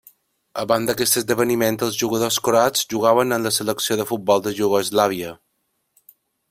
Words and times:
Abans 0.61 0.87
d'aquest 0.89 1.17
esdeveniment, 1.19 1.77
els 1.87 1.99
jugadors 2.03 2.39
croats 2.47 2.87
jugaven 2.95 3.37
amb 3.37 3.49
la 3.49 3.55
selecció 3.61 4.01
de 4.01 4.09
futbol 4.13 4.43
de 4.47 4.59
Iugoslàvia. 4.63 5.37